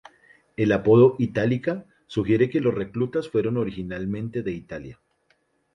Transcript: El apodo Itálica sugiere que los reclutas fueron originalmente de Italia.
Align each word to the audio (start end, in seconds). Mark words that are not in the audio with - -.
El 0.57 0.71
apodo 0.71 1.15
Itálica 1.19 1.85
sugiere 2.07 2.49
que 2.49 2.59
los 2.59 2.73
reclutas 2.73 3.29
fueron 3.29 3.57
originalmente 3.57 4.41
de 4.41 4.51
Italia. 4.51 4.99